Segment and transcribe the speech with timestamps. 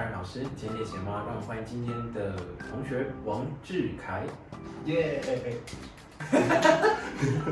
[0.00, 1.24] 任老师，今天练习吗？
[1.26, 2.34] 让我们欢迎今天的
[2.70, 4.22] 同学王志凯。
[4.86, 5.20] 耶！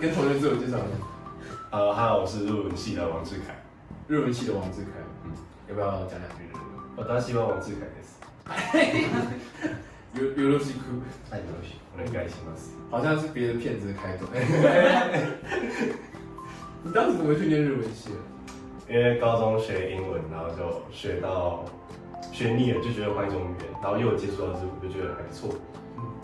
[0.00, 0.86] 跟同学自我介绍一下，
[1.70, 3.54] 呃，哈喽，我是日文系的王志凯。
[4.08, 4.90] 日文系的王志凯，
[5.24, 5.32] 嗯，
[5.68, 6.54] 要不要讲两句日
[6.96, 7.06] 文？
[7.20, 8.18] 私は王志凯です。
[10.14, 12.72] 有有罗西库，はい、よろしくお願いします。
[12.90, 14.26] 好像是别的片子的开头。
[16.82, 18.16] 你当时怎么去念日文系的？
[18.88, 21.64] 因为高中学英文，然后就学到
[22.33, 25.53] 学腻了，就觉得换一种语言，然后又有接触到日文，就觉得还不错。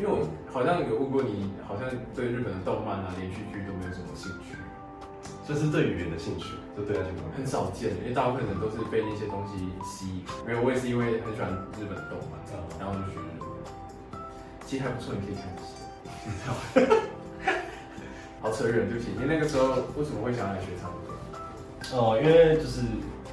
[0.00, 1.84] 因为我好像有问过你，好像
[2.16, 4.56] 对日本的动漫啊、连续剧都没有什么兴趣，
[5.46, 7.46] 这是对语言的兴趣，就对那些东很。
[7.46, 10.24] 少见，因为大部分人都是被那些东西吸引。
[10.46, 12.40] 没有，我也是因为很喜欢日本动漫，
[12.80, 13.20] 然后就学。
[14.64, 16.96] 其实还不错，你可以看一下。
[18.42, 19.12] 好扯远，对不起。
[19.18, 21.16] 你那个时候为什么会想要来学唱歌？
[21.96, 22.82] 哦，因为就是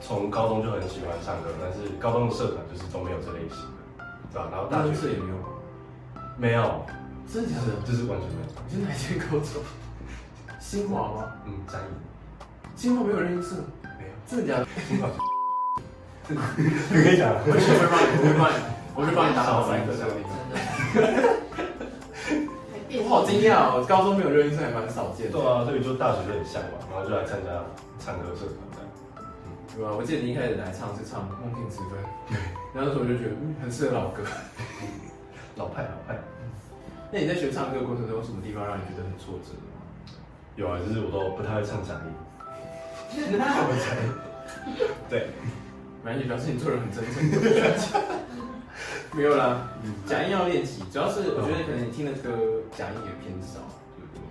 [0.06, 3.58] 从高中就很喜欢唱歌，但是高中的社团就是都没有这类型
[3.98, 4.48] 的，对吧？
[4.52, 5.50] 然后大大学学社也没有吗？
[6.38, 6.86] 没有，
[7.26, 7.82] 真的假的？
[7.82, 8.48] 就是完全没有。
[8.70, 9.64] 你是哪一间高中？
[10.60, 11.34] 新华吗？
[11.48, 11.90] 嗯，嘉义
[12.76, 13.20] 新华没有。
[13.20, 13.56] 热音社，
[13.98, 14.14] 没有。
[14.28, 14.54] 真的？
[14.54, 14.68] 假的？
[14.88, 15.10] 新华
[16.30, 17.34] 你可以讲。
[17.42, 18.56] 我去会帮你，我会帮你，
[18.94, 20.10] 我会帮你打好三个这样
[22.98, 25.34] 我好惊讶哦，高中没有热音社还蛮少见的。
[25.34, 27.50] 对啊，所以就大学就很向往，然后就来参加
[27.98, 28.85] 唱歌社团
[29.76, 29.92] 对吧？
[29.98, 32.00] 我记得你一开始来唱是唱《梦境之分》，
[32.74, 34.24] 然后那时候我就觉得，嗯，很适合老歌。
[35.56, 36.20] 老派老派。
[37.12, 39.80] 那你在学唱歌的过程中，有什么地方让你觉得很挫折吗？
[40.56, 42.12] 有啊，就是我都不太会唱假音。
[43.38, 43.96] 那我才
[45.10, 45.28] 对，
[46.04, 47.04] 蛮也表示你做人很真
[47.78, 48.02] 诚。
[49.14, 49.70] 没有啦，
[50.06, 52.30] 假音要练习，主要是我觉得可能你听的歌
[52.76, 53.60] 假音也偏少，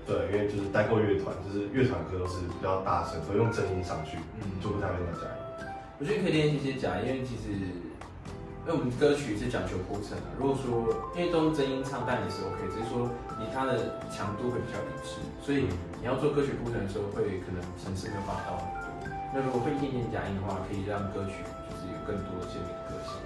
[0.06, 5.66] 对因为就是待过乐团，就是乐团歌都是比较大声，会用真音上去，嗯就不太会用假音。
[5.98, 10.28] 我觉得可以练习一些假音，因为其实，因为我们歌曲是讲求铺陈的。
[10.36, 13.08] 如果说因为都用真音唱，但也是 OK，只是说
[13.40, 15.64] 你它的强度会比较一致，所以
[16.00, 19.08] 你要做歌曲铺陈的时候，会可能层次没有办法到很多。
[19.32, 21.40] 那如果会一点点假音的话，可以让歌曲
[21.70, 23.16] 就是有更多鲜明的个性。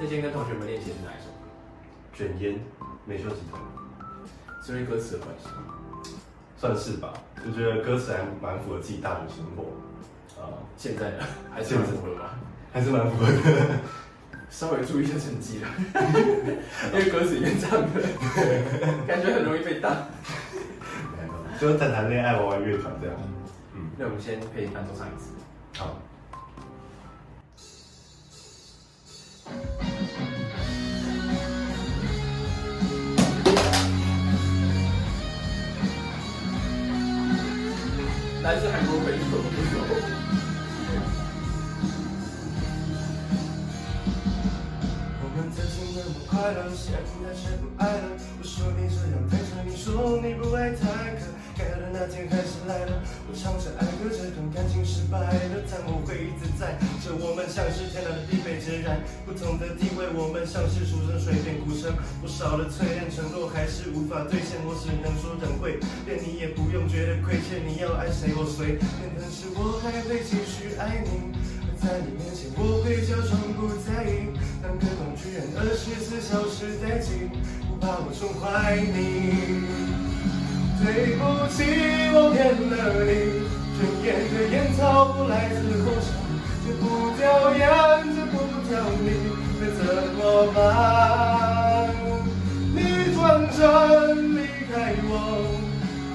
[0.00, 1.44] 那今天跟同学们练习的是哪一首歌？
[2.14, 2.56] 卷烟，
[3.04, 3.60] 美秀集团，
[4.62, 5.74] 是因为歌词的关系吗？
[6.58, 7.12] 算是吧，
[7.44, 11.20] 就觉得歌词还蛮符合自己大学生活，啊、现在的
[11.54, 12.34] 还是蛮符合吧？
[12.72, 13.78] 还是蛮符合的。
[14.50, 15.68] 稍微注意一下成绩了，
[16.92, 18.00] 因为歌词里面唱的，
[19.06, 19.94] 感觉很容易被当。
[21.60, 23.16] 就是谈谈恋爱，玩玩乐团这样。
[23.74, 25.32] 嗯，那我们先配伴奏唱一次。
[25.76, 25.98] 好。
[38.48, 39.76] 来自韩国回首不熟。
[45.20, 46.96] 我们曾经那么快乐，现在
[47.34, 48.08] 却不爱了。
[48.40, 50.80] 我说你这样太傻，你说你不爱太
[51.20, 51.28] 可。
[51.58, 56.78] 该来的那天还是来了，我唱着爱歌，这段感情失败了，但我会一直在。
[57.38, 71.30] 我们像是天南地北截然不同的地位，我们像是出生水变孤生，不少的淬炼承诺还是无法兑现，我只能说等会，连你也不用觉得亏欠，你要爱谁我随，变成是我还会继续爱你。
[71.78, 77.30] 在你面前，我会假装不在意，当隔空居然，二十四小时待机，
[77.70, 79.62] 不怕我宠坏你。
[80.82, 81.22] 对不
[81.54, 81.62] 起，
[82.18, 83.46] 我骗了你，
[83.78, 86.18] 卷烟的烟草不来自火场，
[86.80, 86.82] 不
[87.16, 87.24] 掉
[87.54, 87.60] 烟，
[88.14, 88.34] 戒不
[88.68, 89.06] 掉你，
[89.60, 89.80] 该怎
[90.14, 90.20] 么
[90.54, 90.56] 办？
[92.74, 92.78] 你
[93.14, 93.16] 转
[93.52, 93.58] 身
[94.36, 94.38] 离
[94.70, 94.72] 开
[95.08, 95.10] 我，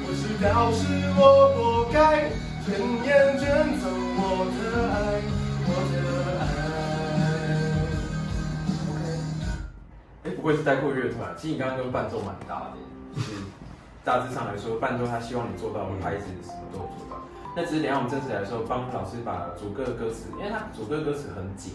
[0.06, 0.82] 我知道是
[1.18, 1.22] 我
[1.56, 1.58] 活
[1.92, 2.30] 该，
[2.66, 2.68] 卷
[3.06, 3.10] 烟
[3.40, 3.44] 卷
[3.80, 3.84] 走
[4.16, 4.22] 我
[4.54, 4.60] 的
[4.94, 4.96] 爱，
[5.68, 5.94] 我的
[6.40, 6.42] 爱。
[10.24, 11.36] 哎，不愧是带过乐团。
[11.38, 12.78] 其实你刚刚跟伴奏蛮搭的，
[13.16, 13.32] 就是
[14.06, 17.23] 大致上来说，伴奏他希望你做到的拍子什么都做到。
[17.56, 21.74] 那只是等一下我们正式来说，帮老师把主歌的歌词，因为它主歌的歌词很紧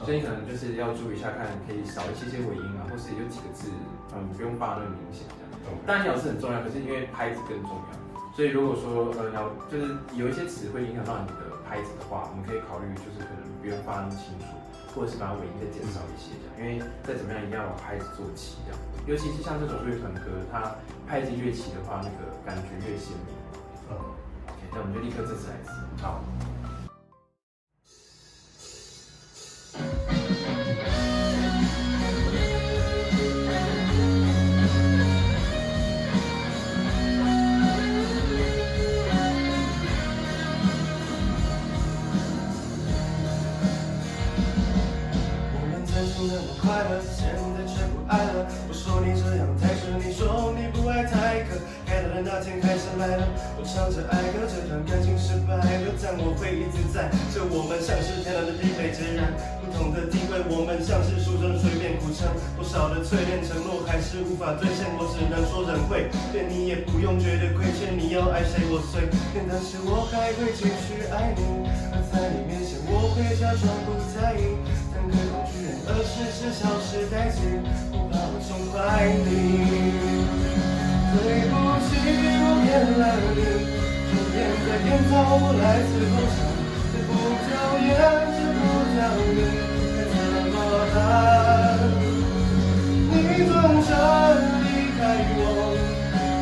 [0.00, 3.68] 哦，所以可能就是要注意一下，看可以少一些些尾音啊，或是有几个字，
[4.16, 5.76] 嗯，不用发那么明显这样。
[5.84, 7.90] 当然咬字很重要，可是因为拍子更重要，
[8.32, 14.56] 所以如果说呃咬就是有一些词会影响到你的拍子的话，我们可以考虑就是可能不用发那么清楚，
[14.96, 18.80] 或者是把尾音再减少一些这样，因为再怎么样一定要把拍子做齐这样。
[19.04, 20.72] 尤其是像这种乐团歌，它
[21.04, 23.36] 拍子越齐的话，那个感觉越鲜明。
[23.92, 23.96] 嗯
[24.80, 25.72] 我们就立刻这次来一次。
[26.02, 26.22] 好。
[46.60, 48.46] 快乐，现在却不爱了。
[52.38, 53.26] 那天开始来了，
[53.58, 57.10] 我唱着爱歌，这段感情失败了，但我会一直在。
[57.34, 60.38] 这我们像是天然的地北，截然不同的地位。
[60.46, 64.86] 我们像是书中随便苦撑，多少的淬炼承诺还是无法兑现。
[64.94, 67.90] 我只能说忍会，对你也不用觉得亏欠。
[67.98, 71.42] 你要爱谁我随便，但是我还会继续爱你。
[71.90, 74.54] 而在你面前，我会假装不在意。
[74.94, 80.22] 但可恐惧人，二十是消失殆尽，不怕我宠坏你。
[81.08, 81.67] 对不
[82.78, 83.02] 见，了
[83.34, 83.42] 你，
[84.08, 85.12] 春天的烟草
[85.52, 86.38] 来自故乡，
[86.92, 87.10] 这不
[87.42, 87.50] 叫
[87.82, 87.90] 烟，
[88.30, 88.56] 这不
[88.94, 88.96] 叫
[89.34, 89.38] 蜜，
[89.96, 90.14] 该怎
[90.52, 90.54] 么
[90.94, 90.96] 办？
[93.10, 93.12] 你
[93.48, 93.50] 转
[93.82, 93.90] 身
[94.62, 94.64] 离
[94.96, 95.00] 开
[95.34, 95.42] 我，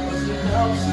[0.04, 0.22] 我知
[0.52, 0.84] 道是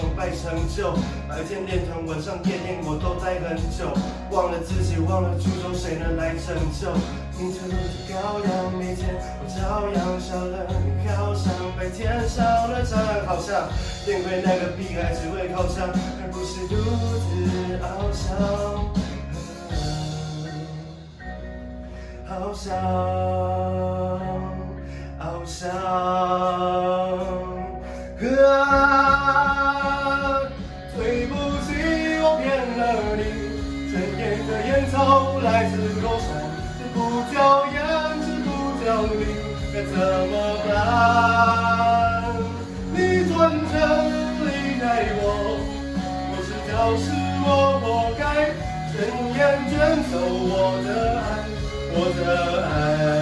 [0.00, 0.96] 崇拜成就。
[1.28, 3.92] 白天练团，晚上夜店，我都待很久，
[4.32, 6.88] 忘了自己，忘了初衷，谁能来拯救？
[7.36, 13.68] 你这路的羔羊，每天我照样少了你，好像白天少了蟑螂，好像
[14.06, 16.74] 变回那个屁孩，只会靠墙，而不是独
[17.28, 17.30] 自
[17.76, 18.24] 翱翔。
[22.26, 22.72] 翱翔，
[25.18, 25.68] 翱翔。
[39.80, 39.96] 该怎
[40.28, 40.34] 么
[40.68, 40.70] 办？
[42.92, 42.96] 你
[43.32, 43.72] 转身
[44.44, 44.46] 离
[44.78, 44.84] 开
[45.16, 45.24] 我，
[46.30, 47.04] 我知道是
[47.42, 47.48] 我
[47.80, 47.84] 活
[48.18, 48.22] 该，
[48.92, 48.96] 怎
[49.38, 49.40] 样
[49.70, 49.72] 卷
[50.10, 50.52] 走我
[50.84, 50.88] 的
[51.18, 51.24] 爱，
[51.94, 52.20] 我的
[52.66, 53.19] 爱。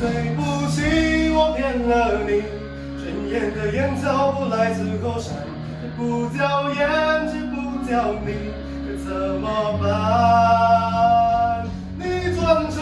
[0.00, 0.40] 对不
[0.70, 0.78] 起，
[1.34, 2.30] 我骗了你。
[3.00, 5.34] 春烟的烟草不来自后山，
[5.82, 6.86] 这不叫烟，
[7.26, 8.54] 这不叫你，
[8.86, 9.10] 该怎
[9.40, 9.44] 么
[9.82, 9.86] 办？
[11.98, 12.02] 你
[12.36, 12.38] 转
[12.70, 12.78] 身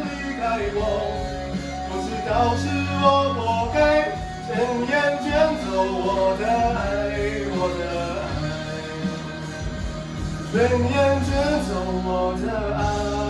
[0.00, 0.08] 离
[0.40, 0.42] 开
[0.74, 0.80] 我，
[1.90, 2.64] 我知道是
[3.02, 3.04] 我
[3.36, 3.38] 活
[3.74, 3.76] 该，
[4.48, 4.50] 转
[4.88, 4.90] 眼
[5.22, 5.26] 卷
[5.60, 6.80] 走我的爱，
[7.52, 7.80] 我的
[10.40, 10.90] 爱，转眼
[11.26, 11.28] 卷
[11.68, 11.70] 走
[12.06, 12.08] 我
[12.40, 13.27] 的爱。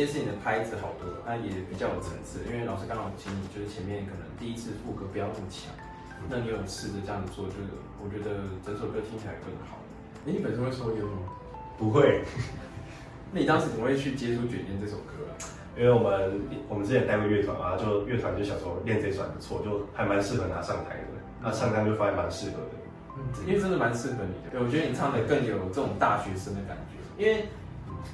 [0.00, 2.40] 这一次你的拍子好多，那也比较有层次。
[2.48, 5.68] 因为老师刚好请你，就是前面可能第一次副歌不要那么强，
[6.26, 7.68] 那你有试着这样子做，就是
[8.00, 9.76] 我觉得整首歌听起来更好。
[10.24, 11.28] 哎，你本身会抽烟吗？
[11.76, 12.24] 不会，
[13.30, 15.36] 那你当时怎么会去接触《卷烟》这首歌啊？
[15.76, 16.40] 因为我们
[16.70, 21.20] 我们之前带过乐团嘛，就乐团就想说练这首还不错，就还蛮适合拿上台的。
[21.42, 22.80] 那上台就发现蛮适合的。
[23.46, 24.56] 因为真的蛮适合你的。
[24.56, 27.44] 对，我觉得你唱的更有这种大学生的感觉，因为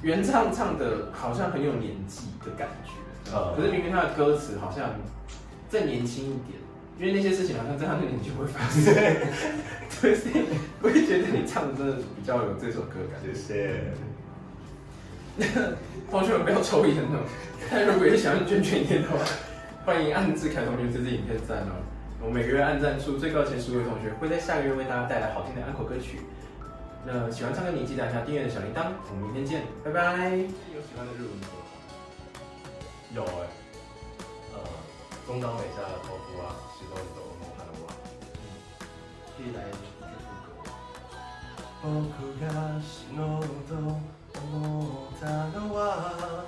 [0.01, 2.91] 原唱唱的好像很有年纪的感觉，
[3.33, 4.91] 呃可是明明他的歌词好像
[5.69, 6.59] 再年轻一点，
[6.99, 8.93] 因为那些事情好像在他那个年纪会发生。
[9.99, 10.45] 对，所以
[10.81, 13.33] 我会觉得你唱的真的比较有这首歌感觉。
[13.33, 13.67] 谢
[15.37, 15.53] 谢。
[16.09, 17.25] 同学们不要抽烟哦，
[17.69, 19.17] 大家如果也想要捐捐烟的话，
[19.85, 21.77] 欢迎按志凯同学这支影片赞哦。
[22.23, 26.19] 我每个月按赞数最高前十位同学会在下个月为大家带来好听的安可歌曲。
[27.06, 30.30] 那喜欢唱歌你记得按下订阅的小铃铛，我们明天见，拜拜。
[30.30, 31.66] 有喜欢的日文歌吗？
[33.14, 33.46] 有哎、
[34.54, 34.56] 呃，
[35.26, 37.84] 中岛美嘉的头肤啊，石头走梦幻的我。
[39.36, 40.48] 可以来去副歌。
[41.82, 45.22] 僕が死のうと思った
[45.58, 46.46] のは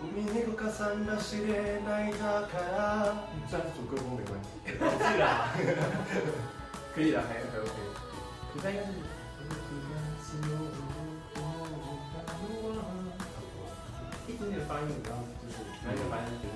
[0.00, 5.50] 海猫かさんらしれないだから虽然是主歌风没关系， 是啦。
[6.94, 7.76] 可以的，还还 OK。
[8.54, 8.86] 可是应该是。
[14.79, 16.55] 一点点发音，你知道，就是那个发音，就是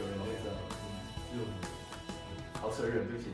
[0.00, 3.30] 有人会知道，嗯，就好扯远，对不起。